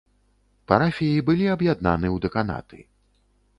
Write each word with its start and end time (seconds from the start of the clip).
Парафіі 0.71 1.19
былі 1.27 1.45
аб'яднаны 1.55 2.07
ў 2.15 2.17
дэканаты. 2.27 2.77